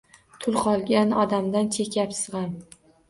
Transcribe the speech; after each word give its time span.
Tul 0.45 0.55
qolgan 0.61 1.13
odamday 1.25 1.67
chekayapsiz 1.77 2.31
g’am 2.37 2.57